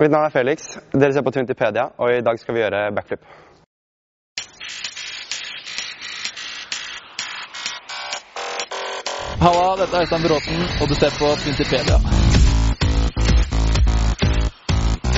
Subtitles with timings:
[0.00, 0.78] mitt navn er Felix.
[0.92, 3.22] Dere ser på Twintipedia, og i dag skal vi gjøre backflip.
[9.44, 11.98] Halla, dette er Øystein Bråten, og du ser på Twintipedia.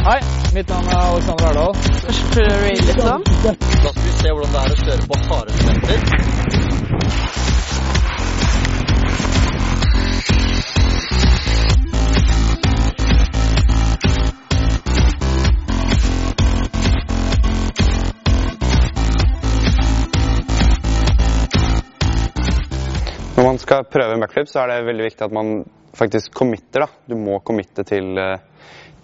[0.08, 0.20] Hei,
[0.56, 1.72] mitt navn er Alexander Erdal.
[2.88, 3.20] Liksom.
[3.44, 6.57] Da skal vi se hvordan det er å kjøre på harde sementer.
[23.78, 25.62] Skal prøve backflip, så er det veldig viktig at man
[25.96, 26.80] faktisk committer.
[26.80, 26.88] da.
[27.06, 28.38] Du må committe til, eh,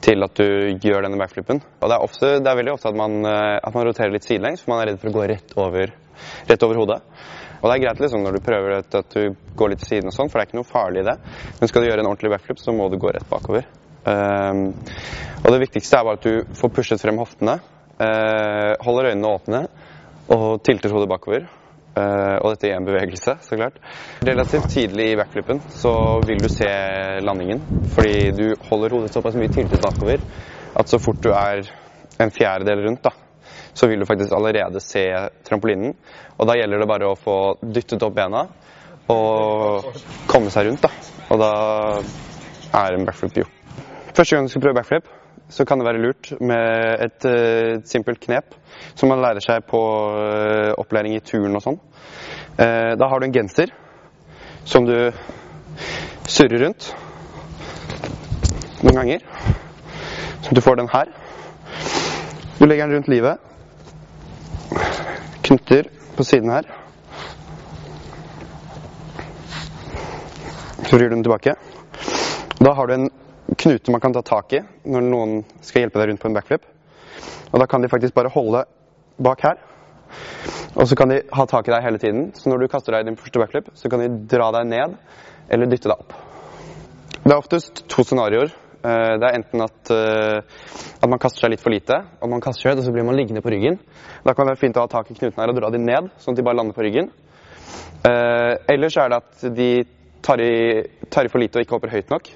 [0.00, 1.60] til at du gjør denne backflipen.
[1.80, 4.24] Og det er, ofte, det er veldig ofte at man, eh, at man roterer litt
[4.24, 5.94] sidelengs, for man er redd for å gå rett over,
[6.48, 7.00] rett over hodet.
[7.62, 10.10] Og det er greit liksom når du prøver at, at du går litt til siden
[10.10, 11.16] og sånn, for det er ikke noe farlig i det.
[11.60, 13.64] Men skal du gjøre en ordentlig backflip, så må du gå rett bakover.
[14.04, 14.66] Um,
[15.40, 17.56] og det viktigste er bare at du får pushet frem hoftene,
[17.96, 19.62] uh, holder øynene åpne
[20.34, 21.48] og tilter hodet bakover.
[21.94, 23.76] Eh, og dette i en bevegelse, så klart.
[24.26, 25.92] Relativt tidlig i backflipen så
[26.26, 26.70] vil du se
[27.22, 27.62] landingen,
[27.94, 30.24] fordi du holder hodet såpass mye tiltet bakover
[30.74, 31.62] at så fort du er
[32.18, 33.12] en fjerdedel rundt, da,
[33.74, 35.04] så vil du faktisk allerede se
[35.46, 35.94] trampolinen.
[36.38, 38.48] Og da gjelder det bare å få dyttet opp bena
[39.12, 39.94] og
[40.30, 40.90] komme seg rundt, da.
[41.30, 41.52] Og da
[42.80, 43.60] er en backflip gjort.
[44.14, 45.06] Første gang du skal prøve backflip,
[45.48, 48.54] så kan det være lurt med et eh, simpelt knep
[48.94, 49.80] som man lærer seg på
[50.18, 51.80] eh, opplæring i turn og sånn.
[52.58, 53.72] Eh, da har du en genser
[54.64, 54.96] som du
[56.30, 56.88] surrer rundt
[58.84, 59.26] noen ganger.
[60.44, 61.10] Så du får den her.
[62.58, 63.38] Du legger den rundt livet.
[65.44, 66.68] Knytter på siden her.
[70.84, 71.56] Så vrir du den tilbake.
[72.60, 73.10] Da har du en
[73.64, 76.66] knute man kan ta tak i når noen skal hjelpe deg rundt på en backflip.
[77.52, 78.64] Og da kan de faktisk bare holde
[79.22, 79.60] bak her.
[80.74, 82.26] Og så kan de ha tak i deg hele tiden.
[82.34, 84.96] Så når du kaster deg i din første backflip, så kan de dra deg ned
[85.54, 86.14] eller dytte deg opp.
[87.24, 88.52] Det er oftest to scenarioer.
[88.84, 90.42] Eh, Det er enten at, eh,
[91.00, 93.04] at man kaster seg litt for lite, og man kaster seg høyt, og så blir
[93.04, 93.78] man liggende på ryggen.
[94.24, 96.10] Da kan det være fint å ha tak i knuten her og dra dem ned,
[96.18, 97.10] sånn at de bare lander på ryggen.
[98.04, 99.84] Eh, Eller så er det at de
[100.20, 102.28] tar i, tar i for lite og ikke hopper høyt nok.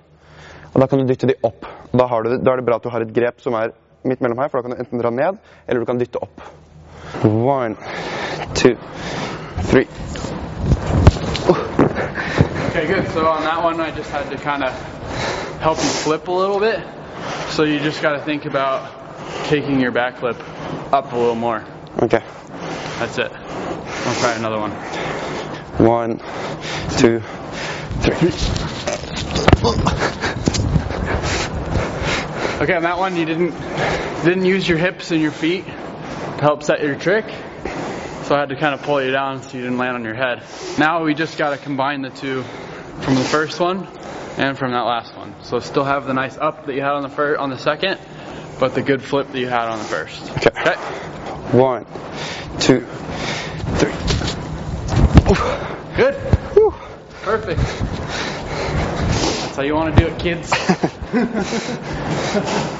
[0.78, 1.64] Og da kan du dytte de opp.
[1.90, 3.72] Da, har du, da er det bra at du har et grep som er
[4.06, 6.38] midt mellom her, for da kan du enten dra ned, eller du kan dytte opp.
[7.26, 7.74] One,
[8.54, 8.76] two,
[9.72, 9.88] three.
[12.68, 13.10] Okay, good.
[13.10, 14.70] So on that one, I just had to kind of
[15.58, 16.78] help you flip a little bit.
[17.48, 18.86] So you just got to think about
[19.48, 20.38] taking your back flip
[20.92, 21.64] up a little more.
[22.02, 22.22] Okay.
[23.00, 23.32] That's it.
[23.32, 24.70] I'll try another one.
[25.82, 26.20] One,
[26.98, 27.18] two,
[28.06, 28.30] three.
[32.60, 33.52] Okay, on that one, you didn't
[34.24, 37.24] didn't use your hips and your feet to help set your trick.
[38.24, 40.16] So I had to kind of pull you down so you didn't land on your
[40.16, 40.42] head.
[40.76, 42.42] Now we just got to combine the two
[43.02, 43.86] from the first one
[44.38, 45.36] and from that last one.
[45.44, 48.00] So still have the nice up that you had on the first on the second,
[48.58, 50.20] but the good flip that you had on the first.
[50.38, 50.50] Okay.
[50.60, 50.74] Okay.
[51.56, 51.86] One,
[52.58, 52.84] two,
[53.78, 53.94] three.
[55.94, 56.16] Good.
[57.22, 57.60] Perfect.
[57.60, 60.52] That's how you want to do it, kids.
[61.12, 62.77] Ha ha ha ha.